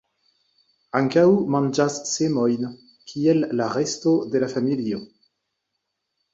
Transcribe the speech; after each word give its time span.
Ankaŭ 0.99 1.25
manĝas 1.57 1.99
semojn, 2.13 2.67
kiel 3.13 3.47
la 3.61 3.71
resto 3.77 4.17
de 4.33 4.45
la 4.47 4.53
familio. 4.57 5.05